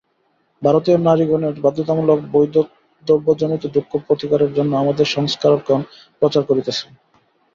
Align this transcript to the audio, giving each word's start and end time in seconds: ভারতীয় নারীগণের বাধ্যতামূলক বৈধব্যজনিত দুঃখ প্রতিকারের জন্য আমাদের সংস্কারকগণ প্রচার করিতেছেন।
ভারতীয় 0.61 0.97
নারীগণের 0.99 1.55
বাধ্যতামূলক 1.65 2.19
বৈধব্যজনিত 2.33 3.63
দুঃখ 3.75 3.91
প্রতিকারের 4.07 4.51
জন্য 4.53 4.71
আমাদের 4.77 5.07
সংস্কারকগণ 5.07 5.81
প্রচার 6.21 6.43
করিতেছেন। 6.45 6.89